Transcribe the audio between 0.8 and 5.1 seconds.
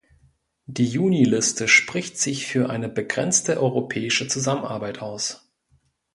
Juniliste spricht sich für eine begrenzte europäische Zusammenarbeit